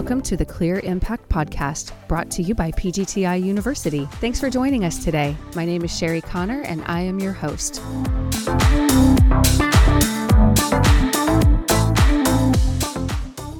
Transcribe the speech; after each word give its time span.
Welcome 0.00 0.22
to 0.22 0.36
the 0.38 0.46
Clear 0.46 0.80
Impact 0.80 1.28
Podcast, 1.28 1.92
brought 2.08 2.30
to 2.30 2.42
you 2.42 2.54
by 2.54 2.70
PGTI 2.70 3.44
University. 3.44 4.06
Thanks 4.12 4.40
for 4.40 4.48
joining 4.48 4.82
us 4.86 5.04
today. 5.04 5.36
My 5.54 5.66
name 5.66 5.84
is 5.84 5.94
Sherry 5.94 6.22
Connor, 6.22 6.62
and 6.62 6.82
I 6.86 7.02
am 7.02 7.18
your 7.20 7.34
host. 7.34 7.82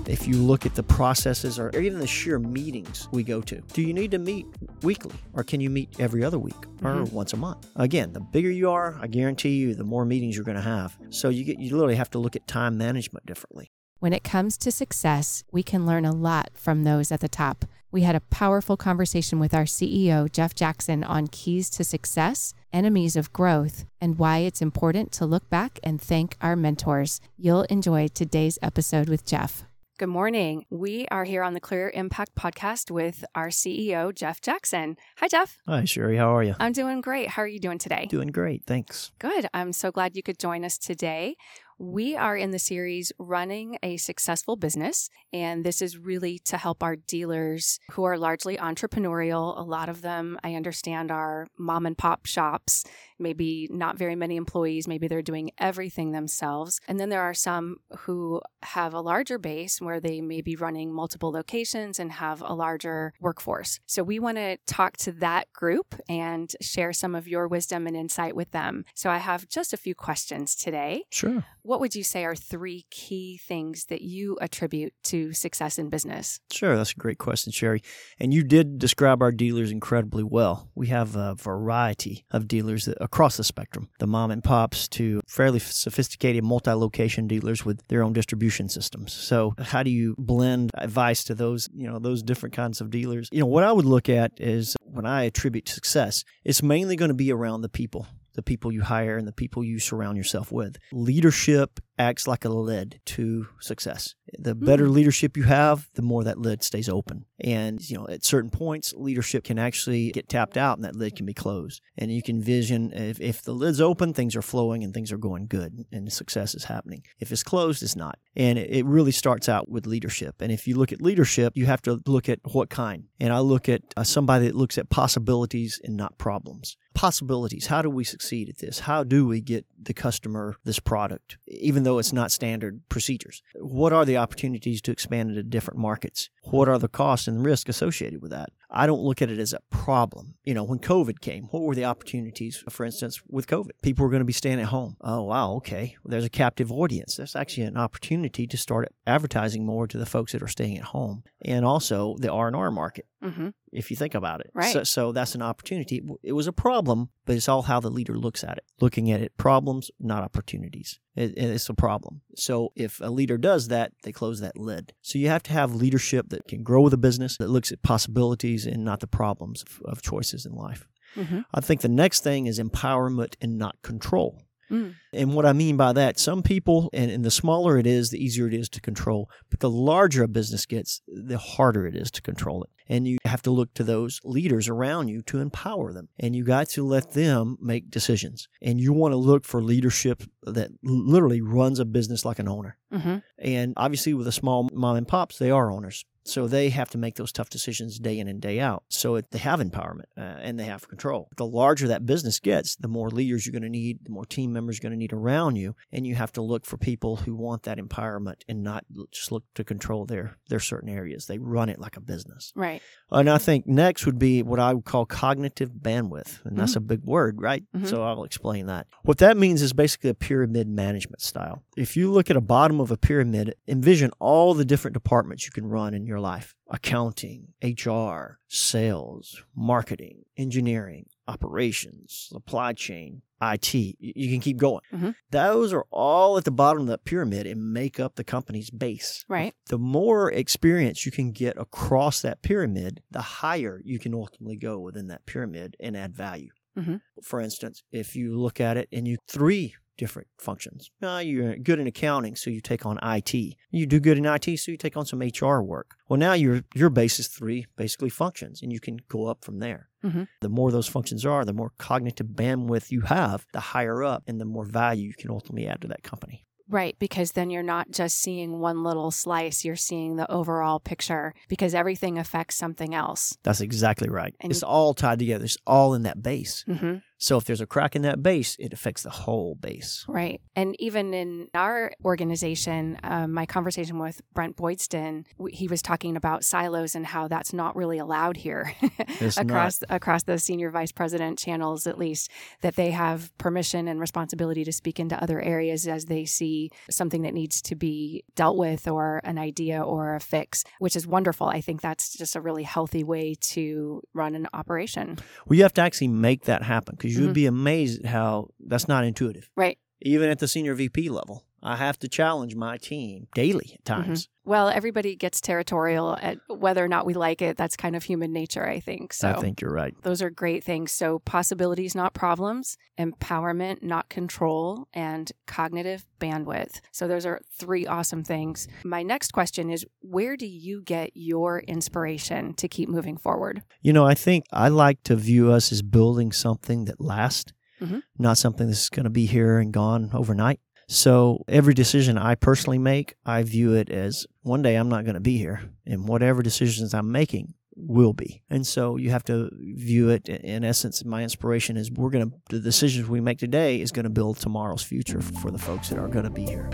If 0.08 0.26
you 0.26 0.36
look 0.36 0.64
at 0.64 0.74
the 0.74 0.82
processes 0.82 1.58
or 1.58 1.78
even 1.78 1.98
the 1.98 2.06
sheer 2.06 2.38
meetings 2.38 3.06
we 3.12 3.22
go 3.22 3.42
to, 3.42 3.60
do 3.74 3.82
you 3.82 3.92
need 3.92 4.10
to 4.12 4.18
meet 4.18 4.46
weekly 4.82 5.14
or 5.34 5.44
can 5.44 5.60
you 5.60 5.68
meet 5.68 6.00
every 6.00 6.24
other 6.24 6.38
week 6.38 6.56
or 6.82 6.94
Mhm. 6.94 7.12
once 7.12 7.34
a 7.34 7.36
month? 7.36 7.66
Again, 7.76 8.14
the 8.14 8.20
bigger 8.20 8.50
you 8.50 8.70
are, 8.70 8.98
I 8.98 9.08
guarantee 9.08 9.56
you, 9.58 9.74
the 9.74 9.84
more 9.84 10.06
meetings 10.06 10.36
you're 10.36 10.44
going 10.46 10.56
to 10.56 10.62
have. 10.62 10.98
So 11.10 11.28
you 11.28 11.44
get 11.44 11.58
you 11.58 11.76
literally 11.76 11.96
have 11.96 12.10
to 12.12 12.18
look 12.18 12.34
at 12.34 12.46
time 12.46 12.78
management 12.78 13.26
differently. 13.26 13.70
When 14.00 14.14
it 14.14 14.24
comes 14.24 14.56
to 14.56 14.72
success, 14.72 15.44
we 15.52 15.62
can 15.62 15.84
learn 15.84 16.06
a 16.06 16.14
lot 16.14 16.52
from 16.54 16.84
those 16.84 17.12
at 17.12 17.20
the 17.20 17.28
top. 17.28 17.66
We 17.92 18.00
had 18.00 18.14
a 18.14 18.20
powerful 18.20 18.78
conversation 18.78 19.38
with 19.38 19.52
our 19.52 19.64
CEO, 19.64 20.32
Jeff 20.32 20.54
Jackson, 20.54 21.04
on 21.04 21.26
keys 21.26 21.68
to 21.68 21.84
success, 21.84 22.54
enemies 22.72 23.14
of 23.14 23.30
growth, 23.34 23.84
and 24.00 24.18
why 24.18 24.38
it's 24.38 24.62
important 24.62 25.12
to 25.12 25.26
look 25.26 25.50
back 25.50 25.78
and 25.84 26.00
thank 26.00 26.38
our 26.40 26.56
mentors. 26.56 27.20
You'll 27.36 27.64
enjoy 27.64 28.08
today's 28.08 28.58
episode 28.62 29.10
with 29.10 29.26
Jeff. 29.26 29.64
Good 29.98 30.08
morning. 30.08 30.64
We 30.70 31.06
are 31.08 31.24
here 31.24 31.42
on 31.42 31.52
the 31.52 31.60
Clear 31.60 31.90
Impact 31.92 32.34
podcast 32.34 32.90
with 32.90 33.22
our 33.34 33.48
CEO, 33.48 34.14
Jeff 34.14 34.40
Jackson. 34.40 34.96
Hi, 35.18 35.28
Jeff. 35.28 35.58
Hi, 35.68 35.84
Sherry. 35.84 36.16
How 36.16 36.34
are 36.34 36.42
you? 36.42 36.54
I'm 36.58 36.72
doing 36.72 37.02
great. 37.02 37.28
How 37.28 37.42
are 37.42 37.46
you 37.46 37.60
doing 37.60 37.76
today? 37.76 38.06
Doing 38.08 38.28
great. 38.28 38.64
Thanks. 38.64 39.12
Good. 39.18 39.46
I'm 39.52 39.74
so 39.74 39.90
glad 39.90 40.16
you 40.16 40.22
could 40.22 40.38
join 40.38 40.64
us 40.64 40.78
today. 40.78 41.36
We 41.82 42.14
are 42.14 42.36
in 42.36 42.50
the 42.50 42.58
series 42.58 43.10
Running 43.18 43.78
a 43.82 43.96
Successful 43.96 44.54
Business, 44.54 45.08
and 45.32 45.64
this 45.64 45.80
is 45.80 45.96
really 45.96 46.38
to 46.40 46.58
help 46.58 46.82
our 46.82 46.94
dealers 46.94 47.80
who 47.92 48.04
are 48.04 48.18
largely 48.18 48.58
entrepreneurial. 48.58 49.58
A 49.58 49.62
lot 49.62 49.88
of 49.88 50.02
them, 50.02 50.38
I 50.44 50.56
understand, 50.56 51.10
are 51.10 51.46
mom 51.56 51.86
and 51.86 51.96
pop 51.96 52.26
shops, 52.26 52.84
maybe 53.18 53.66
not 53.70 53.96
very 53.96 54.14
many 54.14 54.36
employees, 54.36 54.86
maybe 54.86 55.08
they're 55.08 55.22
doing 55.22 55.52
everything 55.56 56.12
themselves. 56.12 56.80
And 56.86 57.00
then 57.00 57.08
there 57.08 57.22
are 57.22 57.32
some 57.32 57.76
who 58.00 58.42
have 58.62 58.92
a 58.92 59.00
larger 59.00 59.38
base 59.38 59.80
where 59.80 60.00
they 60.00 60.20
may 60.20 60.42
be 60.42 60.56
running 60.56 60.92
multiple 60.92 61.32
locations 61.32 61.98
and 61.98 62.12
have 62.12 62.42
a 62.42 62.52
larger 62.52 63.14
workforce. 63.22 63.80
So 63.86 64.02
we 64.02 64.18
want 64.18 64.36
to 64.36 64.58
talk 64.66 64.98
to 64.98 65.12
that 65.12 65.50
group 65.54 65.94
and 66.10 66.54
share 66.60 66.92
some 66.92 67.14
of 67.14 67.26
your 67.26 67.48
wisdom 67.48 67.86
and 67.86 67.96
insight 67.96 68.36
with 68.36 68.50
them. 68.50 68.84
So 68.94 69.08
I 69.08 69.16
have 69.16 69.48
just 69.48 69.72
a 69.72 69.78
few 69.78 69.94
questions 69.94 70.54
today. 70.54 71.04
Sure. 71.08 71.42
What 71.70 71.78
would 71.78 71.94
you 71.94 72.02
say 72.02 72.24
are 72.24 72.34
three 72.34 72.84
key 72.90 73.38
things 73.46 73.84
that 73.84 74.02
you 74.02 74.36
attribute 74.40 74.92
to 75.04 75.32
success 75.32 75.78
in 75.78 75.88
business? 75.88 76.40
Sure. 76.50 76.76
That's 76.76 76.90
a 76.90 76.96
great 76.96 77.18
question, 77.18 77.52
Sherry. 77.52 77.80
And 78.18 78.34
you 78.34 78.42
did 78.42 78.80
describe 78.80 79.22
our 79.22 79.30
dealers 79.30 79.70
incredibly 79.70 80.24
well. 80.24 80.68
We 80.74 80.88
have 80.88 81.14
a 81.14 81.36
variety 81.36 82.24
of 82.32 82.48
dealers 82.48 82.88
across 83.00 83.36
the 83.36 83.44
spectrum, 83.44 83.88
the 84.00 84.08
mom 84.08 84.32
and 84.32 84.42
pops 84.42 84.88
to 84.88 85.20
fairly 85.28 85.60
sophisticated 85.60 86.42
multi 86.42 86.72
location 86.72 87.28
dealers 87.28 87.64
with 87.64 87.86
their 87.86 88.02
own 88.02 88.14
distribution 88.14 88.68
systems. 88.68 89.12
So, 89.12 89.54
how 89.56 89.84
do 89.84 89.90
you 89.90 90.16
blend 90.18 90.72
advice 90.74 91.22
to 91.22 91.36
those, 91.36 91.68
you 91.72 91.88
know, 91.88 92.00
those 92.00 92.24
different 92.24 92.52
kinds 92.52 92.80
of 92.80 92.90
dealers? 92.90 93.28
You 93.30 93.38
know, 93.38 93.46
what 93.46 93.62
I 93.62 93.70
would 93.70 93.84
look 93.84 94.08
at 94.08 94.32
is 94.38 94.74
when 94.82 95.06
I 95.06 95.22
attribute 95.22 95.68
success, 95.68 96.24
it's 96.42 96.64
mainly 96.64 96.96
going 96.96 97.10
to 97.10 97.14
be 97.14 97.30
around 97.30 97.60
the 97.60 97.68
people 97.68 98.08
the 98.34 98.42
people 98.42 98.72
you 98.72 98.82
hire 98.82 99.16
and 99.16 99.26
the 99.26 99.32
people 99.32 99.64
you 99.64 99.78
surround 99.78 100.16
yourself 100.16 100.52
with. 100.52 100.76
Leadership 100.92 101.80
acts 102.00 102.26
like 102.26 102.46
a 102.46 102.48
lid 102.48 103.00
to 103.04 103.46
success. 103.60 104.14
The 104.38 104.54
better 104.54 104.88
leadership 104.88 105.36
you 105.36 105.42
have, 105.42 105.88
the 105.94 106.02
more 106.02 106.24
that 106.24 106.38
lid 106.38 106.62
stays 106.62 106.88
open. 106.88 107.26
And, 107.38 107.78
you 107.88 107.98
know, 107.98 108.08
at 108.08 108.24
certain 108.24 108.48
points, 108.48 108.94
leadership 108.96 109.44
can 109.44 109.58
actually 109.58 110.10
get 110.12 110.28
tapped 110.28 110.56
out 110.56 110.78
and 110.78 110.84
that 110.84 110.96
lid 110.96 111.16
can 111.16 111.26
be 111.26 111.34
closed. 111.34 111.82
And 111.98 112.10
you 112.10 112.22
can 112.22 112.40
vision 112.40 112.90
if, 112.94 113.20
if 113.20 113.42
the 113.42 113.52
lid's 113.52 113.80
open, 113.82 114.14
things 114.14 114.34
are 114.34 114.42
flowing 114.42 114.82
and 114.82 114.94
things 114.94 115.12
are 115.12 115.18
going 115.18 115.46
good 115.46 115.84
and 115.92 116.10
success 116.10 116.54
is 116.54 116.64
happening. 116.64 117.02
If 117.18 117.32
it's 117.32 117.42
closed, 117.42 117.82
it's 117.82 117.96
not. 117.96 118.18
And 118.34 118.58
it, 118.58 118.70
it 118.70 118.86
really 118.86 119.12
starts 119.12 119.48
out 119.48 119.68
with 119.68 119.86
leadership. 119.86 120.36
And 120.40 120.50
if 120.50 120.66
you 120.66 120.76
look 120.76 120.92
at 120.92 121.02
leadership, 121.02 121.52
you 121.54 121.66
have 121.66 121.82
to 121.82 122.00
look 122.06 122.30
at 122.30 122.38
what 122.44 122.70
kind. 122.70 123.04
And 123.18 123.32
I 123.32 123.40
look 123.40 123.68
at 123.68 123.82
uh, 123.96 124.04
somebody 124.04 124.46
that 124.46 124.56
looks 124.56 124.78
at 124.78 124.88
possibilities 124.88 125.78
and 125.84 125.96
not 125.96 126.16
problems 126.16 126.76
possibilities. 126.94 127.66
How 127.66 127.82
do 127.82 127.88
we 127.88 128.04
succeed 128.04 128.19
at 128.48 128.58
this? 128.58 128.80
How 128.80 129.04
do 129.04 129.26
we 129.26 129.40
get 129.40 129.66
the 129.80 129.94
customer 129.94 130.56
this 130.64 130.78
product, 130.78 131.38
even 131.46 131.82
though 131.82 131.98
it's 131.98 132.12
not 132.12 132.30
standard 132.30 132.82
procedures? 132.88 133.42
What 133.54 133.92
are 133.92 134.04
the 134.04 134.16
opportunities 134.16 134.82
to 134.82 134.92
expand 134.92 135.30
into 135.30 135.42
different 135.42 135.80
markets? 135.80 136.30
What 136.44 136.68
are 136.68 136.78
the 136.78 136.88
costs 136.88 137.26
and 137.28 137.44
risk 137.44 137.68
associated 137.68 138.22
with 138.22 138.30
that? 138.30 138.50
I 138.70 138.86
don't 138.86 139.02
look 139.02 139.20
at 139.20 139.30
it 139.30 139.38
as 139.38 139.52
a 139.52 139.60
problem. 139.70 140.34
You 140.44 140.54
know, 140.54 140.62
when 140.62 140.78
COVID 140.78 141.20
came, 141.20 141.44
what 141.44 141.62
were 141.62 141.74
the 141.74 141.84
opportunities, 141.84 142.62
for 142.68 142.84
instance, 142.84 143.20
with 143.28 143.46
COVID? 143.46 143.70
People 143.82 144.04
were 144.04 144.10
going 144.10 144.20
to 144.20 144.26
be 144.26 144.32
staying 144.32 144.60
at 144.60 144.66
home. 144.66 144.96
Oh, 145.00 145.22
wow, 145.22 145.52
okay. 145.54 145.96
Well, 146.02 146.10
there's 146.10 146.24
a 146.24 146.30
captive 146.30 146.70
audience. 146.70 147.16
That's 147.16 147.36
actually 147.36 147.64
an 147.64 147.76
opportunity 147.76 148.46
to 148.46 148.56
start 148.56 148.88
advertising 149.06 149.66
more 149.66 149.86
to 149.88 149.98
the 149.98 150.06
folks 150.06 150.32
that 150.32 150.42
are 150.42 150.48
staying 150.48 150.78
at 150.78 150.84
home 150.84 151.24
and 151.42 151.64
also 151.64 152.16
the 152.18 152.30
R&R 152.30 152.70
market 152.70 153.06
Mm-hmm. 153.22 153.48
if 153.70 153.90
you 153.90 153.98
think 153.98 154.14
about 154.14 154.40
it. 154.40 154.50
Right. 154.54 154.72
So, 154.72 154.82
so 154.82 155.12
that's 155.12 155.34
an 155.34 155.42
opportunity. 155.42 156.00
It 156.22 156.32
was 156.32 156.46
a 156.46 156.54
problem, 156.54 157.10
but 157.26 157.36
it's 157.36 157.50
all 157.50 157.60
how 157.60 157.78
the 157.78 157.90
leader 157.90 158.16
looks 158.16 158.42
at 158.42 158.56
it. 158.56 158.64
Looking 158.80 159.10
at 159.10 159.20
it, 159.20 159.36
problems, 159.36 159.90
not 160.00 160.22
opportunities. 160.22 160.98
It, 161.14 161.36
it's 161.36 161.68
a 161.68 161.74
problem. 161.74 162.22
So 162.34 162.72
if 162.76 162.98
a 163.02 163.10
leader 163.10 163.36
does 163.36 163.68
that, 163.68 163.92
they 164.04 164.12
close 164.12 164.40
that 164.40 164.56
lid. 164.56 164.94
So 165.02 165.18
you 165.18 165.28
have 165.28 165.42
to 165.44 165.52
have 165.52 165.74
leadership 165.74 166.30
that 166.30 166.48
can 166.48 166.62
grow 166.62 166.80
with 166.80 166.92
the 166.92 166.96
business, 166.96 167.36
that 167.36 167.50
looks 167.50 167.70
at 167.70 167.82
possibilities 167.82 168.59
and 168.66 168.84
not 168.84 169.00
the 169.00 169.06
problems 169.06 169.62
of, 169.62 169.82
of 169.84 170.02
choices 170.02 170.46
in 170.46 170.52
life. 170.52 170.86
Mm-hmm. 171.16 171.40
I 171.52 171.60
think 171.60 171.80
the 171.80 171.88
next 171.88 172.22
thing 172.22 172.46
is 172.46 172.58
empowerment 172.58 173.34
and 173.40 173.58
not 173.58 173.82
control. 173.82 174.42
Mm. 174.70 174.94
And 175.12 175.34
what 175.34 175.46
I 175.46 175.52
mean 175.52 175.76
by 175.76 175.92
that, 175.92 176.18
some 176.18 176.42
people, 176.42 176.90
and, 176.92 177.10
and 177.10 177.24
the 177.24 177.30
smaller 177.30 177.76
it 177.76 177.86
is, 177.86 178.10
the 178.10 178.24
easier 178.24 178.46
it 178.46 178.54
is 178.54 178.68
to 178.70 178.80
control. 178.80 179.28
But 179.50 179.60
the 179.60 179.70
larger 179.70 180.22
a 180.22 180.28
business 180.28 180.66
gets, 180.66 181.02
the 181.08 181.38
harder 181.38 181.86
it 181.86 181.96
is 181.96 182.10
to 182.12 182.22
control 182.22 182.62
it. 182.62 182.70
And 182.90 183.06
you 183.08 183.16
have 183.24 183.40
to 183.42 183.50
look 183.50 183.72
to 183.74 183.84
those 183.84 184.20
leaders 184.24 184.68
around 184.68 185.08
you 185.08 185.22
to 185.22 185.38
empower 185.38 185.92
them. 185.92 186.08
And 186.18 186.36
you 186.36 186.44
got 186.44 186.68
to 186.70 186.84
let 186.84 187.12
them 187.12 187.56
make 187.60 187.90
decisions. 187.90 188.48
And 188.60 188.80
you 188.80 188.92
want 188.92 189.12
to 189.12 189.16
look 189.16 189.44
for 189.44 189.62
leadership 189.62 190.22
that 190.42 190.70
literally 190.82 191.40
runs 191.40 191.78
a 191.78 191.84
business 191.84 192.24
like 192.24 192.38
an 192.38 192.48
owner. 192.48 192.76
Mm-hmm. 192.92 193.18
And 193.38 193.74
obviously, 193.76 194.12
with 194.12 194.26
the 194.26 194.32
small 194.32 194.68
mom 194.72 194.96
and 194.96 195.08
pops, 195.08 195.38
they 195.38 195.50
are 195.50 195.70
owners. 195.70 196.04
So 196.24 196.46
they 196.46 196.68
have 196.70 196.90
to 196.90 196.98
make 196.98 197.16
those 197.16 197.32
tough 197.32 197.48
decisions 197.50 197.98
day 197.98 198.18
in 198.18 198.28
and 198.28 198.40
day 198.40 198.60
out. 198.60 198.84
So 198.88 199.16
it, 199.16 199.30
they 199.30 199.38
have 199.38 199.60
empowerment 199.60 200.04
uh, 200.16 200.20
and 200.20 200.58
they 200.58 200.64
have 200.64 200.86
control. 200.86 201.28
The 201.36 201.46
larger 201.46 201.88
that 201.88 202.06
business 202.06 202.38
gets, 202.38 202.76
the 202.76 202.88
more 202.88 203.08
leaders 203.08 203.46
you're 203.46 203.52
going 203.52 203.62
to 203.62 203.68
need, 203.68 204.04
the 204.04 204.12
more 204.12 204.26
team 204.26 204.52
members 204.52 204.78
you're 204.78 204.88
going 204.88 204.98
to 204.98 205.02
need 205.02 205.12
around 205.12 205.56
you, 205.56 205.74
and 205.90 206.06
you 206.06 206.14
have 206.14 206.32
to 206.32 206.42
look 206.42 206.66
for 206.66 206.76
people 206.76 207.16
who 207.16 207.34
want 207.34 207.62
that 207.64 207.78
empowerment 207.78 208.42
and 208.48 208.62
not 208.62 208.84
just 209.10 209.32
look 209.32 209.44
to 209.54 209.64
control 209.64 210.04
their 210.04 210.36
their 210.48 210.60
certain 210.60 210.88
areas. 210.88 211.26
They 211.26 211.38
run 211.38 211.68
it 211.68 211.80
like 211.80 211.96
a 211.96 212.00
business. 212.00 212.52
Right. 212.54 212.79
And 213.12 213.28
I 213.28 213.38
think 213.38 213.66
next 213.66 214.06
would 214.06 214.20
be 214.20 214.40
what 214.42 214.60
I 214.60 214.72
would 214.72 214.84
call 214.84 215.04
cognitive 215.04 215.70
bandwidth. 215.80 216.44
And 216.44 216.56
that's 216.56 216.76
a 216.76 216.80
big 216.80 217.02
word, 217.04 217.40
right? 217.40 217.64
Mhm. 217.76 217.88
So 217.88 218.04
I'll 218.04 218.22
explain 218.22 218.66
that. 218.66 218.86
What 219.02 219.18
that 219.18 219.36
means 219.36 219.62
is 219.62 219.72
basically 219.72 220.10
a 220.10 220.14
pyramid 220.14 220.68
management 220.68 221.20
style. 221.20 221.64
If 221.76 221.96
you 221.96 222.12
look 222.12 222.30
at 222.30 222.36
a 222.36 222.40
bottom 222.40 222.80
of 222.80 222.92
a 222.92 222.96
pyramid, 222.96 223.54
envision 223.66 224.12
all 224.20 224.54
the 224.54 224.64
different 224.64 224.94
departments 224.94 225.44
you 225.44 225.50
can 225.50 225.66
run 225.66 225.92
in 225.92 226.06
your 226.06 226.20
life 226.20 226.54
accounting, 226.68 227.48
HR, 227.62 228.38
sales, 228.46 229.42
marketing, 229.56 230.22
engineering, 230.36 231.06
operations, 231.34 232.26
supply 232.30 232.72
chain, 232.72 233.22
IT. 233.42 233.74
You 233.98 234.28
can 234.30 234.40
keep 234.40 234.58
going. 234.58 234.82
Mhm. 234.92 235.14
Those 235.30 235.72
are 235.72 235.86
all 235.90 236.36
at 236.36 236.44
the 236.44 236.50
bottom 236.50 236.82
of 236.82 236.88
that 236.88 237.04
pyramid 237.04 237.46
and 237.46 237.72
make 237.72 237.98
up 237.98 238.16
the 238.16 238.24
company's 238.24 238.70
base 238.70 239.24
Right. 239.28 239.54
the 239.68 239.78
more 239.78 240.30
experience 240.30 241.06
you 241.06 241.12
can 241.12 241.32
get 241.32 241.56
across 241.58 242.20
that 242.22 242.42
pyramid, 242.42 243.02
the 243.10 243.22
higher 243.22 243.80
you 243.84 243.98
can 243.98 244.12
ultimately 244.14 244.56
go 244.56 244.78
within 244.78 245.06
that 245.08 245.24
pyramid 245.26 245.76
and 245.80 245.96
add 245.96 246.14
value. 246.14 246.50
Mhm. 246.76 247.00
For 247.22 247.40
instance, 247.40 247.82
if 247.90 248.14
you 248.14 248.38
look 248.38 248.60
at 248.60 248.76
it 248.76 248.88
and 248.92 249.06
you 249.08 249.16
three 249.26 249.74
different 250.00 250.28
functions. 250.38 250.90
Uh, 251.02 251.22
you're 251.24 251.56
good 251.56 251.78
in 251.78 251.86
accounting, 251.86 252.34
so 252.36 252.50
you 252.50 252.60
take 252.60 252.84
on 252.86 252.98
IT. 253.16 253.32
You 253.78 253.84
do 253.94 254.00
good 254.00 254.18
in 254.18 254.24
IT, 254.26 254.46
so 254.58 254.70
you 254.72 254.76
take 254.78 254.96
on 254.96 255.04
some 255.06 255.20
HR 255.20 255.60
work. 255.62 255.88
Well, 256.08 256.18
now 256.18 256.32
your 256.32 256.62
your 256.74 256.90
base 256.90 257.16
is 257.22 257.28
three 257.28 257.66
basically 257.76 258.10
functions, 258.10 258.62
and 258.62 258.72
you 258.72 258.80
can 258.80 258.96
go 259.08 259.26
up 259.26 259.44
from 259.44 259.58
there. 259.60 259.82
Mhm. 260.02 260.26
The 260.40 260.48
more 260.58 260.70
those 260.72 260.88
functions 260.96 261.22
are, 261.26 261.44
the 261.44 261.52
more 261.62 261.72
cognitive 261.78 262.28
bandwidth 262.28 262.90
you 262.90 263.02
have, 263.02 263.38
the 263.52 263.60
higher 263.74 264.02
up, 264.12 264.22
and 264.26 264.40
the 264.40 264.46
more 264.54 264.64
value 264.82 265.06
you 265.10 265.14
can 265.22 265.30
ultimately 265.30 265.66
add 265.68 265.80
to 265.82 265.88
that 265.88 266.02
company. 266.02 266.46
Right, 266.80 266.96
because 267.00 267.32
then 267.32 267.50
you're 267.50 267.64
not 267.76 267.90
just 267.90 268.16
seeing 268.24 268.60
one 268.60 268.84
little 268.84 269.10
slice, 269.10 269.64
you're 269.64 269.74
seeing 269.90 270.14
the 270.16 270.30
overall 270.30 270.78
picture 270.78 271.34
because 271.48 271.74
everything 271.74 272.16
affects 272.16 272.54
something 272.54 272.94
else. 272.94 273.36
That's 273.42 273.60
exactly 273.60 274.08
right. 274.08 274.34
And 274.40 274.52
it's 274.52 274.62
you- 274.62 274.68
all 274.68 274.94
tied 274.94 275.18
together. 275.18 275.44
It's 275.44 275.56
all 275.66 275.94
in 275.94 276.02
that 276.04 276.22
base. 276.22 276.64
Mm-hmm. 276.68 276.98
So 277.20 277.36
if 277.36 277.44
there's 277.44 277.60
a 277.60 277.66
crack 277.66 277.94
in 277.94 278.02
that 278.02 278.22
base, 278.22 278.56
it 278.58 278.72
affects 278.72 279.02
the 279.02 279.10
whole 279.10 279.54
base. 279.54 280.06
Right. 280.08 280.40
And 280.56 280.74
even 280.80 281.12
in 281.12 281.48
our 281.54 281.92
organization, 282.02 282.98
um, 283.02 283.34
my 283.34 283.44
conversation 283.44 283.98
with 283.98 284.22
Brent 284.32 284.56
Boydston, 284.56 285.26
w- 285.36 285.54
he 285.54 285.68
was 285.68 285.82
talking 285.82 286.16
about 286.16 286.44
silos 286.44 286.94
and 286.94 287.04
how 287.04 287.28
that's 287.28 287.52
not 287.52 287.76
really 287.76 287.98
allowed 287.98 288.38
here 288.38 288.74
across 289.36 289.82
across 289.90 290.22
the 290.22 290.38
senior 290.38 290.70
vice 290.70 290.92
president 290.92 291.38
channels, 291.38 291.86
at 291.86 291.98
least 291.98 292.30
that 292.62 292.76
they 292.76 292.90
have 292.90 293.36
permission 293.36 293.86
and 293.86 294.00
responsibility 294.00 294.64
to 294.64 294.72
speak 294.72 294.98
into 294.98 295.22
other 295.22 295.42
areas 295.42 295.86
as 295.86 296.06
they 296.06 296.24
see 296.24 296.70
something 296.90 297.20
that 297.22 297.34
needs 297.34 297.60
to 297.60 297.76
be 297.76 298.24
dealt 298.34 298.56
with 298.56 298.88
or 298.88 299.20
an 299.24 299.38
idea 299.38 299.82
or 299.82 300.14
a 300.14 300.20
fix, 300.20 300.64
which 300.78 300.96
is 300.96 301.06
wonderful. 301.06 301.48
I 301.48 301.60
think 301.60 301.82
that's 301.82 302.16
just 302.16 302.34
a 302.34 302.40
really 302.40 302.62
healthy 302.62 303.04
way 303.04 303.34
to 303.40 304.00
run 304.14 304.34
an 304.34 304.48
operation. 304.54 305.18
Well, 305.46 305.56
you 305.56 305.64
have 305.64 305.74
to 305.74 305.82
actually 305.82 306.08
make 306.08 306.44
that 306.44 306.62
happen 306.62 306.94
because 306.96 307.09
you 307.10 307.18
Mhm. 307.20 307.24
would 307.26 307.34
be 307.34 307.46
amazed 307.46 308.04
how 308.04 308.48
that's 308.60 308.88
not 308.88 309.04
intuitive. 309.04 309.50
Right. 309.56 309.78
Even 310.02 310.30
at 310.30 310.38
the 310.38 310.48
senior 310.48 310.74
VP 310.74 311.08
level, 311.10 311.44
I 311.62 311.76
have 311.76 311.98
to 312.00 312.08
challenge 312.08 312.54
my 312.56 312.78
team 312.78 313.28
daily 313.34 313.72
at 313.74 313.84
times. 313.84 314.28
Well, 314.44 314.68
everybody 314.68 315.14
gets 315.14 315.40
territorial 315.40 316.16
at 316.20 316.38
whether 316.48 316.82
or 316.84 316.88
not 316.88 317.04
we 317.06 317.12
like 317.14 317.42
it. 317.42 317.56
That's 317.58 317.76
kind 317.76 317.94
of 317.94 318.02
human 318.04 318.32
nature, 318.32 318.66
I 318.66 318.80
think. 318.80 319.12
So 319.12 319.30
I 319.30 319.40
think 319.40 319.60
you're 319.60 319.70
right. 319.72 319.94
those 320.02 320.22
are 320.22 320.30
great 320.30 320.64
things. 320.64 320.90
So 320.90 321.18
possibilities, 321.20 321.94
not 321.94 322.14
problems, 322.14 322.76
empowerment, 322.98 323.82
not 323.82 324.08
control, 324.08 324.88
and 324.94 325.30
cognitive 325.46 326.06
bandwidth. 326.20 326.80
So 326.92 327.06
those 327.06 327.26
are 327.26 327.40
three 327.58 327.86
awesome 327.86 328.24
things. 328.24 328.66
My 328.84 329.02
next 329.02 329.32
question 329.32 329.70
is 329.70 329.84
where 330.00 330.36
do 330.36 330.46
you 330.46 330.82
get 330.82 331.10
your 331.14 331.60
inspiration 331.60 332.54
to 332.54 332.68
keep 332.68 332.88
moving 332.88 333.16
forward? 333.18 333.62
You 333.82 333.92
know, 333.92 334.06
I 334.06 334.14
think 334.14 334.44
I 334.52 334.68
like 334.68 335.02
to 335.04 335.16
view 335.16 335.50
us 335.52 335.70
as 335.72 335.82
building 335.82 336.32
something 336.32 336.86
that 336.86 337.00
lasts, 337.00 337.52
Mhm. 337.80 338.02
not 338.18 338.36
something 338.38 338.66
that's 338.66 338.88
going 338.88 339.04
to 339.04 339.10
be 339.10 339.26
here 339.26 339.58
and 339.58 339.72
gone 339.72 340.10
overnight. 340.12 340.60
So 340.90 341.44
every 341.46 341.72
decision 341.72 342.18
I 342.18 342.34
personally 342.34 342.78
make, 342.78 343.14
I 343.24 343.44
view 343.44 343.74
it 343.74 343.90
as 343.90 344.26
one 344.42 344.60
day 344.60 344.74
I'm 344.74 344.88
not 344.88 345.04
going 345.04 345.14
to 345.14 345.20
be 345.20 345.38
here, 345.38 345.70
and 345.86 346.08
whatever 346.08 346.42
decisions 346.42 346.94
I'm 346.94 347.12
making 347.12 347.54
will 347.76 348.12
be. 348.12 348.42
And 348.50 348.66
so 348.66 348.96
you 348.96 349.10
have 349.10 349.22
to 349.26 349.50
view 349.54 350.08
it 350.08 350.28
in 350.28 350.64
essence. 350.64 351.04
My 351.04 351.22
inspiration 351.22 351.76
is 351.76 351.92
we're 351.92 352.10
going 352.10 352.28
to 352.28 352.36
the 352.48 352.58
decisions 352.58 353.08
we 353.08 353.20
make 353.20 353.38
today 353.38 353.80
is 353.80 353.92
going 353.92 354.02
to 354.02 354.10
build 354.10 354.38
tomorrow's 354.38 354.82
future 354.82 355.20
for 355.20 355.52
the 355.52 355.58
folks 355.58 355.90
that 355.90 355.98
are 355.98 356.08
going 356.08 356.24
to 356.24 356.30
be 356.30 356.44
here. 356.44 356.68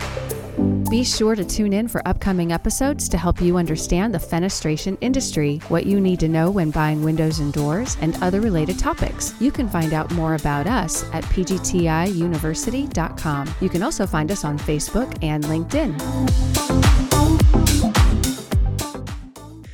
Be 0.89 1.03
sure 1.03 1.35
to 1.35 1.43
tune 1.43 1.73
in 1.73 1.89
for 1.89 2.01
upcoming 2.07 2.53
episodes 2.53 3.09
to 3.09 3.17
help 3.17 3.41
you 3.41 3.57
understand 3.57 4.13
the 4.13 4.19
fenestration 4.19 4.97
industry, 5.01 5.57
what 5.67 5.85
you 5.85 5.99
need 5.99 6.21
to 6.21 6.29
know 6.29 6.49
when 6.49 6.71
buying 6.71 7.03
windows 7.03 7.39
and 7.39 7.51
doors, 7.51 7.97
and 8.01 8.15
other 8.23 8.39
related 8.39 8.79
topics. 8.79 9.33
You 9.39 9.51
can 9.51 9.67
find 9.67 9.93
out 9.93 10.09
more 10.11 10.35
about 10.35 10.65
us 10.65 11.03
at 11.13 11.25
pgtiuniversity.com. 11.25 13.55
You 13.59 13.69
can 13.69 13.83
also 13.83 14.07
find 14.07 14.31
us 14.31 14.45
on 14.45 14.57
Facebook 14.57 15.17
and 15.21 15.43
LinkedIn. 15.43 15.97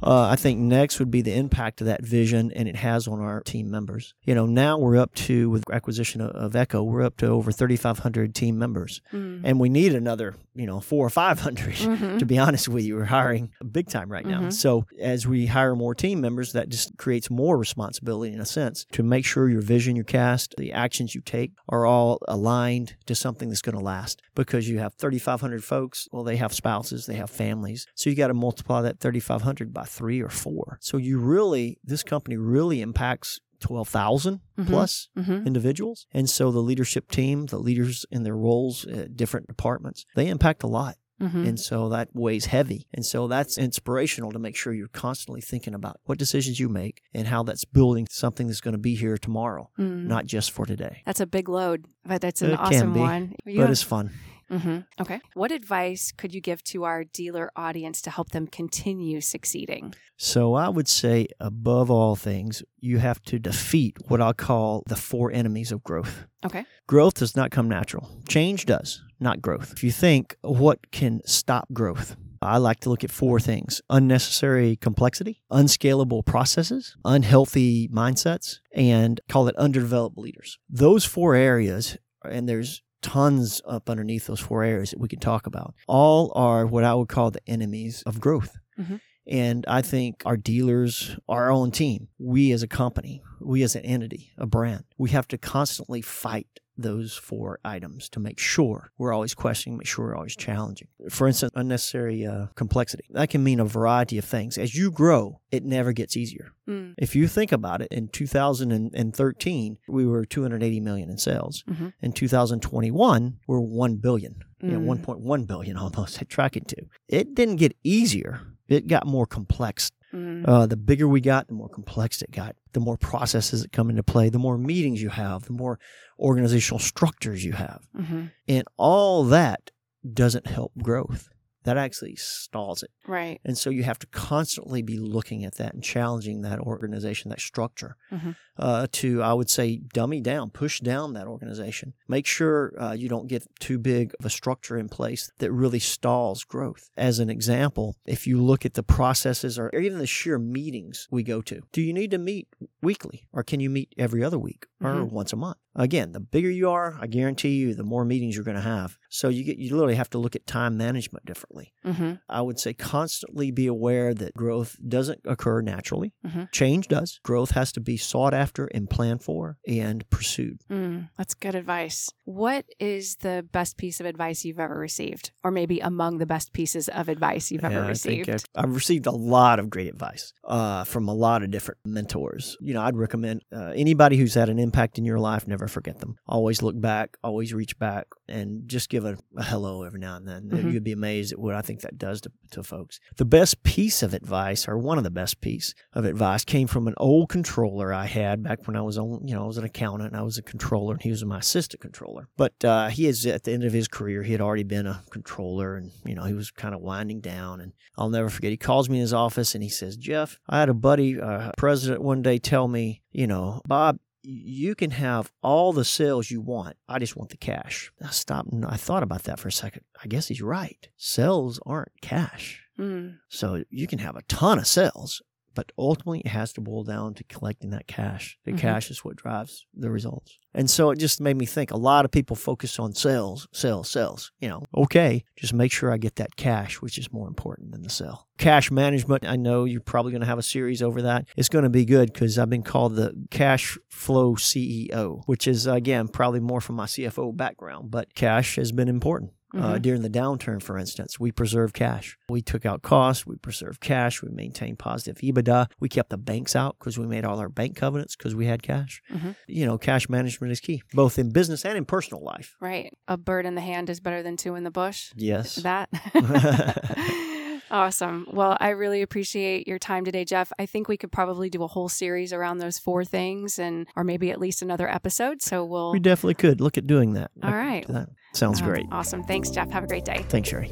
Uh, 0.03 0.27
I 0.29 0.35
think 0.35 0.59
next 0.59 0.99
would 0.99 1.09
be 1.11 1.21
the 1.21 1.33
impact 1.33 1.81
of 1.81 1.87
that 1.87 2.03
vision 2.03 2.51
and 2.53 2.67
it 2.67 2.75
has 2.75 3.07
on 3.07 3.19
our 3.21 3.41
team 3.41 3.71
members. 3.71 4.13
You 4.23 4.35
know, 4.35 4.45
now 4.45 4.77
we're 4.77 4.97
up 4.97 5.13
to, 5.15 5.49
with 5.49 5.63
acquisition 5.71 6.21
of, 6.21 6.31
of 6.31 6.55
Eco, 6.55 6.83
we're 6.83 7.03
up 7.03 7.17
to 7.17 7.27
over 7.27 7.51
3,500 7.51 8.35
team 8.35 8.57
members. 8.59 9.01
And 9.11 9.59
we 9.59 9.69
need 9.69 9.93
another, 9.93 10.35
you 10.55 10.65
know, 10.65 10.79
four 10.79 11.05
or 11.05 11.09
500. 11.09 11.75
Mhm. 11.75 12.19
To 12.19 12.25
be 12.25 12.37
honest 12.37 12.67
with 12.67 12.83
you, 12.83 12.95
we're 12.95 13.05
hiring 13.05 13.51
big 13.71 13.87
time 13.87 14.11
right 14.11 14.25
now. 14.25 14.41
Mhm. 14.41 14.53
So 14.53 14.85
as 14.99 15.25
we 15.27 15.47
hire 15.47 15.75
more 15.75 15.95
team 15.95 16.19
members, 16.21 16.51
that 16.53 16.69
just 16.69 16.97
creates 16.97 17.29
more 17.29 17.57
responsibility 17.57 18.33
in 18.33 18.39
a 18.41 18.45
sense 18.45 18.85
to 18.91 19.03
make 19.03 19.25
sure 19.25 19.49
your 19.49 19.61
vision, 19.61 19.95
your 19.95 20.05
cast, 20.05 20.55
the 20.57 20.71
actions 20.73 21.15
you 21.15 21.21
take 21.21 21.51
are 21.69 21.85
all 21.85 22.19
aligned 22.27 22.95
to 23.05 23.15
something 23.15 23.49
that's 23.49 23.61
going 23.61 23.77
to 23.77 23.83
last. 23.83 24.21
Because 24.35 24.67
you 24.67 24.79
have 24.79 24.93
3,500 24.95 25.63
folks, 25.63 26.07
well, 26.11 26.23
they 26.23 26.37
have 26.37 26.53
spouses, 26.53 27.05
they 27.05 27.15
have 27.15 27.29
families. 27.29 27.85
So 27.95 28.09
you 28.09 28.15
got 28.15 28.27
to 28.27 28.33
multiply 28.33 28.81
that 28.81 28.99
3,500 28.99 29.73
by 29.73 29.85
three 29.93 30.21
or 30.21 30.29
four. 30.29 30.77
So 30.81 30.97
you 30.97 31.19
really, 31.19 31.77
this 31.83 32.03
company 32.03 32.37
really 32.37 32.81
impacts 32.81 33.39
12,000 33.59 34.41
Mhm. 34.57 34.67
plus 34.67 35.07
Mhm. 35.17 35.45
individuals. 35.45 36.05
And 36.11 36.29
so 36.29 36.51
the 36.51 36.59
leadership 36.61 37.09
team, 37.09 37.45
the 37.45 37.59
leaders 37.59 38.05
in 38.11 38.23
their 38.23 38.35
roles 38.35 38.85
at 38.85 39.15
different 39.15 39.47
departments, 39.47 40.05
they 40.15 40.27
impact 40.27 40.63
a 40.63 40.67
lot. 40.67 40.97
Mhm. 41.21 41.47
And 41.47 41.59
so 41.59 41.87
that 41.89 42.09
weighs 42.13 42.45
heavy. 42.45 42.87
And 42.93 43.05
so 43.05 43.27
that's 43.27 43.57
inspirational 43.57 44.31
to 44.33 44.39
make 44.39 44.55
sure 44.57 44.73
you're 44.73 44.87
constantly 44.89 45.39
thinking 45.41 45.73
about 45.73 45.97
what 46.05 46.17
decisions 46.17 46.59
you 46.59 46.67
make 46.67 47.01
and 47.13 47.27
how 47.27 47.43
that's 47.43 47.63
building 47.63 48.07
something 48.09 48.47
that's 48.47 48.59
going 48.61 48.73
to 48.73 48.79
be 48.89 48.95
here 48.95 49.17
tomorrow, 49.17 49.69
Mm. 49.79 50.07
not 50.07 50.25
just 50.25 50.51
for 50.51 50.65
today. 50.65 51.01
That's 51.05 51.21
a 51.21 51.25
big 51.27 51.47
load, 51.47 51.85
but 52.05 52.19
that's 52.19 52.41
an 52.41 52.51
It 52.51 52.59
awesome 52.59 52.95
one. 52.95 53.35
You 53.45 53.59
But 53.61 53.69
it's 53.69 53.83
fun. 53.83 54.09
Mhm. 54.53 54.85
Okay. 55.01 55.19
What 55.33 55.51
advice 55.51 56.11
could 56.11 56.33
you 56.33 56.39
give 56.39 56.63
to 56.65 56.83
our 56.83 57.03
dealer 57.03 57.51
audience 57.55 58.01
to 58.03 58.11
help 58.11 58.29
them 58.29 58.45
continue 58.45 59.19
succeeding? 59.19 59.95
So 60.15 60.53
I 60.53 60.69
would 60.69 60.87
say, 60.87 61.27
above 61.39 61.89
all 61.89 62.15
things, 62.15 62.61
you 62.79 62.99
have 62.99 63.19
to 63.23 63.39
defeat 63.39 63.97
what 64.07 64.21
I 64.21 64.33
call 64.33 64.83
the 64.87 64.95
four 64.95 65.31
enemies 65.31 65.71
of 65.71 65.83
growth. 65.83 66.27
Okay. 66.45 66.65
Growth 66.87 67.15
does 67.15 67.35
not 67.35 67.49
come 67.49 67.67
natural. 67.67 68.09
Change 68.29 68.65
does, 68.65 69.01
not 69.19 69.41
growth. 69.41 69.73
If 69.73 69.83
you 69.83 69.91
think 69.91 70.35
what 70.41 70.91
can 70.91 71.21
stop 71.25 71.73
growth, 71.73 72.15
I 72.41 72.57
like 72.57 72.81
to 72.81 72.89
look 72.89 73.03
at 73.03 73.11
four 73.11 73.39
things 73.39 73.81
unnecessary 73.89 74.75
complexity, 74.75 75.41
unscalable 75.49 76.23
processes, 76.23 76.95
unhealthy 77.05 77.87
mindsets, 77.87 78.59
and 78.75 79.19
call 79.29 79.47
it 79.47 79.55
underdeveloped 79.55 80.17
leaders. 80.17 80.59
Those 80.69 81.05
four 81.05 81.35
areas, 81.35 81.97
and 82.23 82.47
there's 82.47 82.83
tons 83.03 83.61
up 83.65 83.89
underneath 83.89 84.25
those 84.25 84.39
four 84.39 84.63
areas 84.63 84.89
that 84.91 84.99
we 84.99 85.07
can 85.07 85.19
talk 85.19 85.45
about, 85.45 85.75
all 85.87 86.31
are 86.35 86.65
what 86.65 86.83
I 86.83 86.95
would 86.95 87.09
call 87.09 87.29
the 87.29 87.41
enemies 87.47 88.01
of 88.07 88.19
growth. 88.19 88.57
Mhm. 88.79 88.99
And 89.27 89.65
I 89.67 89.81
think 89.81 90.23
our 90.25 90.35
dealers, 90.35 91.15
our 91.29 91.51
own 91.51 91.71
team, 91.71 92.07
we 92.17 92.51
as 92.51 92.63
a 92.63 92.67
company, 92.67 93.21
we 93.39 93.63
as 93.63 93.75
an 93.75 93.85
entity, 93.85 94.31
a 94.37 94.45
brand, 94.47 94.83
we 94.97 95.11
have 95.11 95.27
to 95.29 95.37
constantly 95.37 96.01
fight 96.01 96.59
those 96.77 97.15
four 97.15 97.59
items 97.63 98.09
to 98.09 98.19
make 98.19 98.39
sure 98.39 98.91
we're 98.97 99.13
always 99.13 99.33
questioning, 99.35 99.77
make 99.77 99.87
sure 99.87 100.05
we're 100.07 100.15
always 100.15 100.35
challenging. 100.35 100.87
For 101.09 101.27
instance, 101.27 101.51
unnecessary 101.55 102.25
uh, 102.25 102.47
complexity. 102.55 103.03
That 103.11 103.29
can 103.29 103.43
mean 103.43 103.59
a 103.59 103.65
variety 103.65 104.17
of 104.17 104.25
things. 104.25 104.57
As 104.57 104.73
you 104.75 104.89
grow, 104.91 105.39
it 105.51 105.63
never 105.63 105.91
gets 105.93 106.17
easier. 106.17 106.53
Mm. 106.67 106.95
If 106.97 107.15
you 107.15 107.27
think 107.27 107.51
about 107.51 107.81
it, 107.81 107.89
in 107.91 108.07
2013, 108.07 109.77
we 109.87 110.05
were 110.05 110.25
280 110.25 110.79
million 110.79 111.09
in 111.09 111.17
sales. 111.17 111.63
Mhm. 111.69 111.93
In 112.01 112.11
2021, 112.13 113.37
we're 113.47 113.59
1 113.59 113.97
billion, 113.97 114.35
you 114.61 114.71
know, 114.71 114.79
Mm. 114.79 114.85
1.1 115.05 115.45
billion 115.45 115.77
almost 115.83 116.21
at 116.21 116.29
tracking 116.29 116.63
to. 116.65 116.77
It 117.07 117.35
didn't 117.35 117.57
get 117.57 117.75
easier. 117.83 118.41
It 118.67 118.87
got 118.87 119.05
more 119.05 119.25
complex. 119.25 119.91
Mm. 120.13 120.47
Uh, 120.47 120.65
the 120.67 120.77
bigger 120.77 121.07
we 121.07 121.21
got, 121.21 121.47
the 121.47 121.53
more 121.53 121.69
complex 121.69 122.21
it 122.21 122.31
got. 122.31 122.55
The 122.73 122.79
more 122.79 122.97
processes 122.97 123.61
that 123.63 123.71
come 123.71 123.89
into 123.89 124.03
play, 124.03 124.29
the 124.29 124.39
more 124.39 124.57
meetings 124.57 125.01
you 125.01 125.09
have, 125.09 125.43
the 125.43 125.53
more 125.53 125.79
organizational 126.19 126.79
structures 126.79 127.43
you 127.43 127.53
have. 127.53 127.87
Mhm. 127.97 128.31
And 128.47 128.67
all 128.77 129.23
that 129.25 129.71
doesn't 130.13 130.47
help 130.47 130.73
growth. 130.81 131.29
That 131.63 131.77
actually 131.77 132.15
stalls 132.15 132.83
it. 132.83 132.91
Right. 133.07 133.39
And 133.45 133.57
so 133.57 133.69
you 133.69 133.83
have 133.83 133.99
to 133.99 134.07
constantly 134.07 134.81
be 134.81 134.97
looking 134.97 135.43
at 135.45 135.55
that 135.55 135.73
and 135.73 135.83
challenging 135.83 136.41
that 136.41 136.59
organization, 136.59 137.29
that 137.29 137.39
structure, 137.39 137.95
Mhm. 138.11 138.35
uh, 138.57 138.87
to, 138.91 139.21
I 139.21 139.33
would 139.33 139.49
say, 139.49 139.77
dummy 139.77 140.21
down, 140.21 140.49
push 140.49 140.79
down 140.79 141.13
that 141.13 141.27
organization. 141.27 141.93
Make 142.07 142.25
sure 142.25 142.73
uh, 142.79 142.91
you 142.93 143.09
don't 143.09 143.27
get 143.27 143.47
too 143.59 143.77
big 143.79 144.13
of 144.19 144.25
a 144.25 144.29
structure 144.29 144.77
in 144.77 144.89
place 144.89 145.31
that 145.39 145.51
really 145.51 145.79
stalls 145.79 146.43
growth. 146.43 146.89
As 146.97 147.19
an 147.19 147.29
example, 147.29 147.95
if 148.05 148.27
you 148.27 148.41
look 148.41 148.65
at 148.65 148.73
the 148.73 148.83
processes 148.83 149.57
or 149.57 149.69
even 149.75 149.97
the 149.99 150.07
sheer 150.07 150.37
meetings 150.39 151.07
we 151.11 151.23
go 151.23 151.41
to, 151.41 151.61
do 151.71 151.81
you 151.81 151.93
need 151.93 152.11
to 152.11 152.17
meet 152.17 152.47
weekly 152.81 153.27
or 153.31 153.43
can 153.43 153.59
you 153.59 153.69
meet 153.69 153.93
every 153.97 154.23
other 154.23 154.37
week 154.39 154.65
or 154.83 155.05
Mhm. 155.05 155.11
once 155.11 155.33
a 155.33 155.35
month? 155.35 155.57
Again, 155.75 156.11
the 156.11 156.19
bigger 156.19 156.51
you 156.51 156.69
are, 156.69 156.97
I 157.01 157.07
guarantee 157.07 157.55
you, 157.57 157.73
the 157.73 157.83
more 157.83 158.05
meetings 158.05 158.35
you're 158.35 158.43
going 158.45 158.57
to 158.57 158.61
have. 158.61 158.97
So 159.09 159.29
you 159.29 159.43
get 159.43 159.57
you 159.57 159.71
literally 159.75 159.95
have 159.95 160.09
to 160.11 160.17
look 160.19 160.35
at 160.35 160.45
time 160.45 160.77
management 160.77 161.25
differently. 161.25 161.73
hmm 161.83 162.13
I 162.29 162.41
would 162.41 162.59
say 162.59 162.73
constantly 162.73 163.49
be 163.51 163.65
aware 163.67 164.13
that 164.13 164.33
growth 164.35 164.77
doesn't 164.87 165.21
occur 165.25 165.61
naturally. 165.61 166.13
Mhm. 166.25 166.51
Change 166.51 166.87
does. 166.89 167.19
Growth 167.23 167.51
has 167.51 167.71
to 167.73 167.79
be 167.81 167.97
sought 167.97 168.33
after 168.33 168.65
and 168.67 168.89
planned 168.89 169.23
for 169.23 169.57
and 169.67 170.07
pursued. 170.11 170.59
Mm, 170.69 171.09
that's 171.17 171.33
good 171.33 171.55
advice. 171.55 172.09
What 172.25 172.65
is 172.79 173.15
the 173.17 173.45
best 173.51 173.77
piece 173.77 173.99
of 173.99 174.05
advice 174.05 174.45
you've 174.45 174.59
ever 174.59 174.77
received? 174.77 175.31
Or 175.43 175.49
maybe 175.51 175.79
among 175.79 176.17
the 176.19 176.25
best 176.25 176.53
pieces 176.53 176.87
of 176.89 177.09
advice 177.09 177.51
you've 177.51 177.63
ever 177.65 177.81
Yeah, 177.81 177.87
received? 177.87 178.29
I've, 178.29 178.45
I've 178.55 178.75
received 178.75 179.05
a 179.07 179.11
lot 179.11 179.59
of 179.59 179.69
great 179.69 179.87
advice 179.87 180.33
uh, 180.47 180.83
from 180.83 181.07
a 181.07 181.13
lot 181.13 181.41
of 181.43 181.49
different 181.51 181.79
mentors. 181.85 182.57
You 182.61 182.73
know, 182.75 182.81
I'd 182.81 182.95
recommend 182.95 183.41
uh, 183.55 183.73
anybody 183.75 184.17
who's 184.17 184.33
had 184.35 184.49
an 184.49 184.59
impact 184.59 184.72
in 184.97 185.05
your 185.05 185.19
life, 185.19 185.47
never 185.47 185.67
forget 185.67 185.99
them. 185.99 186.17
Always 186.27 186.61
look 186.61 186.79
back, 186.79 187.17
always 187.23 187.53
reach 187.53 187.77
back, 187.77 188.07
and 188.27 188.67
just 188.67 188.89
give 188.89 189.05
a, 189.05 189.17
a 189.37 189.43
hello 189.43 189.83
every 189.83 189.99
now 189.99 190.15
and 190.15 190.27
then. 190.27 190.49
Mhm. 190.49 190.73
You'd 190.73 190.83
be 190.83 190.91
amazed 190.91 191.31
at 191.33 191.39
what 191.39 191.55
I 191.55 191.61
think 191.61 191.81
that 191.81 191.97
does 191.97 192.21
to, 192.21 192.31
to 192.51 192.63
folks. 192.63 192.99
The 193.17 193.25
best 193.25 193.63
piece 193.63 194.01
of 194.03 194.13
advice, 194.13 194.67
or 194.67 194.77
one 194.77 194.97
of 194.97 195.03
the 195.03 195.11
best 195.11 195.41
piece 195.41 195.73
of 195.93 196.05
advice, 196.05 196.43
came 196.43 196.67
from 196.67 196.87
an 196.87 196.95
old 196.97 197.29
controller 197.29 197.93
I 197.93 198.05
had 198.05 198.43
back 198.43 198.65
when 198.67 198.75
I 198.75 198.81
was 198.81 198.97
on, 198.97 199.27
you 199.27 199.35
know, 199.35 199.43
I 199.43 199.47
was 199.47 199.57
an 199.57 199.63
accountant 199.63 200.11
and 200.11 200.19
I 200.19 200.23
was 200.23 200.37
a 200.37 200.43
controller, 200.43 200.93
and 200.93 201.01
he 201.03 201.11
was 201.11 201.23
my 201.23 201.39
assistant 201.39 201.81
controller. 201.81 202.27
But 202.35 202.65
uh, 202.65 202.87
he 202.89 203.07
is 203.07 203.25
at 203.25 203.43
the 203.43 203.51
end 203.51 203.63
of 203.63 203.73
his 203.73 203.87
career, 203.87 204.23
he 204.23 204.31
had 204.31 204.41
already 204.41 204.63
been 204.63 204.87
a 204.87 205.03
controller, 205.11 205.75
and 205.75 205.91
you 206.05 206.15
know, 206.15 206.23
he 206.23 206.33
was 206.33 206.51
kind 206.51 206.73
of 206.73 206.81
winding 206.81 207.21
down. 207.21 207.61
And 207.61 207.73
I'll 207.97 208.09
never 208.09 208.29
forget. 208.29 208.51
He 208.51 208.57
calls 208.57 208.89
me 208.89 208.97
in 208.97 209.01
his 209.01 209.13
office 209.13 209.53
and 209.53 209.63
he 209.63 209.69
says, 209.69 209.95
"Jeff, 209.97 210.39
I 210.49 210.59
had 210.59 210.69
a 210.69 210.73
buddy, 210.73 211.19
uh, 211.19 211.51
president, 211.57 212.01
one 212.01 212.21
day 212.21 212.39
tell 212.39 212.67
me, 212.67 213.01
you 213.11 213.27
know, 213.27 213.61
Bob." 213.67 213.99
You 214.23 214.73
can 214.75 214.91
have 214.91 215.31
all 215.41 215.73
the 215.73 215.85
sales 215.85 216.31
you 216.31 216.41
want. 216.41 216.77
I 216.87 216.97
just 216.99 217.15
want 217.15 217.29
the 217.29 217.37
cash. 217.37 217.91
I 218.01 218.09
stopped 218.09 218.51
and 218.51 218.65
I 218.65 218.75
thought 218.75 219.03
about 219.03 219.23
that 219.23 219.39
for 219.39 219.49
a 219.49 219.51
second. 219.51 219.83
I 220.01 220.07
guess 220.07 220.29
he's 220.29 220.41
right. 220.41 220.87
Sales 220.97 221.59
aren't 221.65 221.91
cash. 222.01 222.63
Mm. 222.79 223.17
So 223.27 223.63
you 223.69 223.85
can 223.87 223.99
have 223.99 224.15
a 224.15 224.23
ton 224.23 224.57
of 224.57 224.67
sales, 224.67 225.21
but 225.53 225.71
ultimately 225.77 226.19
it 226.21 226.27
has 226.27 226.53
to 226.53 226.61
boil 226.61 226.83
down 226.83 227.13
to 227.15 227.23
collecting 227.25 227.69
that 227.71 227.87
cash. 227.87 228.37
The 228.45 228.51
Mhm. 228.53 228.57
cash 228.59 228.91
is 228.91 229.03
what 229.05 229.15
drives 229.15 229.65
the 229.73 229.89
results. 229.89 230.37
And 230.55 230.69
so 230.69 230.91
it 230.91 230.99
just 230.99 231.19
made 231.19 231.35
me 231.35 231.47
think 231.47 231.71
a 231.71 231.77
lot 231.77 232.05
of 232.05 232.11
people 232.11 232.35
focus 232.35 232.77
on 232.77 232.93
sales, 232.93 233.47
sales, 233.51 233.89
sales. 233.89 234.31
You 234.39 234.49
know, 234.49 234.63
okay, 234.75 235.23
just 235.35 235.53
make 235.53 235.71
sure 235.71 235.91
I 235.91 235.97
get 235.97 236.17
that 236.17 236.35
cash, 236.35 236.75
which 236.81 236.97
is 236.99 237.11
more 237.11 237.27
important 237.27 237.71
than 237.71 237.81
the 237.81 237.89
sale. 237.89 238.27
Cash 238.37 238.69
management, 238.69 239.25
I 239.25 239.35
know 239.35 239.63
you're 239.65 239.81
probably 239.81 240.11
going 240.11 240.21
to 240.21 240.27
have 240.27 240.37
a 240.37 240.43
series 240.43 240.81
over 240.83 241.01
that. 241.03 241.25
It's 241.35 241.49
going 241.49 241.63
to 241.63 241.69
be 241.69 241.85
good 241.85 242.13
because 242.13 242.37
I've 242.37 242.49
been 242.51 242.61
called 242.63 242.95
the 242.95 243.13
cash 243.31 243.77
flow 243.89 244.35
CEO, 244.35 245.21
which 245.25 245.47
is, 245.47 245.65
again, 245.65 246.07
probably 246.07 246.39
more 246.39 246.61
from 246.61 246.75
my 246.75 246.85
CFO 246.85 247.31
background, 247.35 247.89
but 247.89 248.13
cash 248.13 248.55
has 248.57 248.71
been 248.71 248.87
important. 248.89 249.31
Uh, 249.55 249.75
Mhm. 249.75 249.81
during 249.83 250.01
the 250.01 250.09
downturn, 250.09 250.61
for 250.63 250.79
instance, 250.79 251.19
we 251.19 251.31
preserved 251.31 251.75
cash. 251.75 252.17
We 252.27 252.41
took 252.41 252.65
out 252.65 252.81
costs. 252.81 253.27
We 253.27 253.35
preserved 253.35 253.81
cash. 253.81 254.21
We 254.23 254.29
maintained 254.29 254.79
positive 254.79 255.17
EBITDA. 255.21 255.67
We 255.79 255.89
kept 255.89 256.09
the 256.09 256.17
banks 256.17 256.55
out 256.55 256.75
because 256.79 256.97
we 256.97 257.05
made 257.05 257.23
all 257.23 257.37
our 257.39 257.49
bank 257.49 257.75
covenants 257.75 258.15
because 258.15 258.33
we 258.33 258.47
had 258.47 258.63
cash. 258.63 259.01
Mhm. 259.11 259.35
You 259.47 259.65
know, 259.67 259.77
cash 259.77 260.09
management 260.09 260.51
is 260.51 260.59
key, 260.59 260.81
both 260.93 261.19
in 261.19 261.31
business 261.31 261.65
and 261.65 261.77
in 261.77 261.85
personal 261.85 262.23
life. 262.23 262.55
Right. 262.59 262.91
A 263.07 263.15
bird 263.15 263.45
in 263.45 263.53
the 263.53 263.61
hand 263.61 263.89
is 263.91 263.99
better 263.99 264.23
than 264.23 264.37
two 264.37 264.55
in 264.55 264.63
the 264.63 264.71
bush. 264.71 265.11
Yes. 265.15 265.55
That. 265.57 265.89
awesome. 267.71 268.27
Well, 268.31 268.57
I 268.59 268.69
really 268.69 269.01
appreciate 269.01 269.67
your 269.67 269.79
time 269.79 270.05
today, 270.05 270.25
Jeff. 270.25 270.51
I 270.59 270.65
think 270.65 270.87
we 270.87 270.97
could 270.97 271.11
probably 271.11 271.49
do 271.49 271.63
a 271.63 271.67
whole 271.67 271.89
series 271.89 272.33
around 272.33 272.57
those 272.57 272.79
four 272.79 273.03
things 273.05 273.59
and 273.59 273.87
or 273.95 274.03
maybe 274.03 274.31
at 274.31 274.39
least 274.39 274.61
another 274.61 274.89
episode. 274.89 275.41
So 275.41 275.63
we'll 275.65 275.91
we 275.91 275.99
definitely 275.99 276.35
could 276.35 276.61
look 276.61 276.77
at 276.77 276.87
doing 276.87 277.13
that. 277.13 277.31
All 277.41 277.51
right. 277.51 277.85
That 277.87 278.09
sounds 278.35 278.61
Uh, 278.61 278.65
great. 278.65 278.87
Awesome. 278.91 279.23
Thanks, 279.23 279.49
Jeff. 279.49 279.69
Have 279.71 279.83
a 279.83 279.87
great 279.87 280.05
day. 280.05 280.25
Thanks, 280.29 280.49
Sherry. 280.49 280.71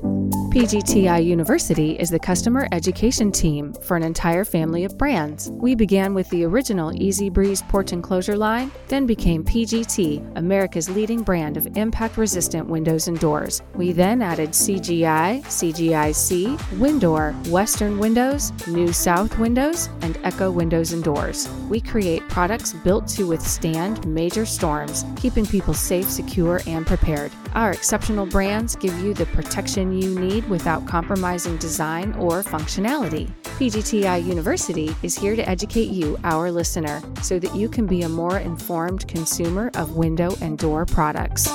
PGTI 0.52 1.24
University 1.24 1.92
is 1.92 2.10
the 2.10 2.20
customer 2.20 2.68
education 2.74 3.32
team 3.32 3.74
for 3.84 3.96
an 3.96 4.04
entire 4.04 4.44
family 4.44 4.84
of 4.84 4.98
brands. 4.98 5.50
We 5.54 5.76
began 5.76 6.14
with 6.14 6.30
the 6.30 6.44
original 6.44 6.92
Eze-Breeze 7.02 7.62
porch 7.70 7.94
enclosure 7.94 8.36
line, 8.36 8.72
then 8.88 9.06
became 9.06 9.44
PGT, 9.46 10.22
America's 10.36 10.90
leading 10.90 11.22
brand 11.22 11.56
of 11.56 11.68
impact 11.78 12.18
resistant 12.18 12.68
windows 12.68 13.08
and 13.08 13.18
doors. 13.20 13.62
We 13.76 13.94
then 13.94 14.22
added 14.22 14.50
CGI, 14.52 15.42
CGIC, 15.46 16.58
WinDoor, 16.80 17.48
Western 17.50 17.98
Windows, 17.98 18.52
New 18.68 18.92
South 18.92 19.38
Windows, 19.40 19.88
and 20.02 20.18
Eco 20.26 20.52
Windows 20.52 20.92
and 20.92 21.04
Doors. 21.04 21.48
We 21.70 21.80
create 21.80 22.28
products 22.28 22.74
built 22.74 23.08
to 23.10 23.26
withstand 23.28 24.06
major 24.06 24.46
storms, 24.46 25.06
keeping 25.16 25.46
people 25.46 25.74
safe, 25.74 26.10
secure, 26.10 26.60
and 26.68 26.86
prepared. 26.86 27.32
Our 27.54 27.72
exceptional 27.72 28.26
brands 28.26 28.76
give 28.78 28.98
you 29.00 29.14
the 29.14 29.26
protection 29.28 29.92
you 29.92 30.18
need 30.18 30.48
without 30.50 30.88
compromising 30.88 31.58
design 31.58 32.14
or 32.14 32.44
functionality. 32.44 33.30
PGTI 33.44 34.26
University 34.26 34.96
is 35.04 35.18
here 35.18 35.36
to 35.36 35.48
educate 35.48 35.90
you, 35.90 36.18
our 36.24 36.50
listener, 36.50 37.02
so 37.22 37.40
that 37.40 37.54
you 37.54 37.68
can 37.68 37.86
be 37.86 38.04
a 38.04 38.10
more 38.10 38.40
informed 38.40 39.08
consumer 39.08 39.70
of 39.76 39.98
window 39.98 40.36
and 40.42 40.58
door 40.58 40.86
products. 40.86 41.50